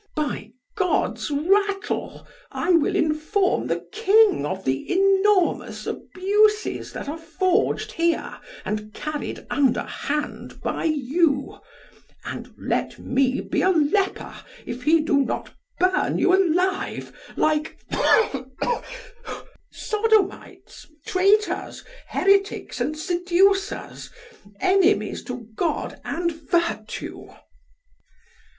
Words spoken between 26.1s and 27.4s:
virtue.